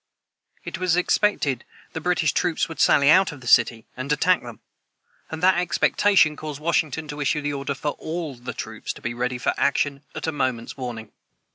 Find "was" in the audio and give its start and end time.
0.79-0.95